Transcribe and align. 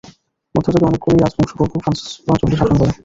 মধ্যযুগে 0.55 0.87
অনেকগুলি 0.87 1.17
রাজবংশ 1.17 1.51
পরপর 1.59 1.79
ফ্রান্স 1.83 1.99
অঞ্চলটি 2.27 2.55
শাসন 2.57 2.75
করে। 2.79 2.91